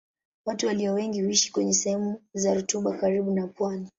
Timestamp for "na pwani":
3.31-3.89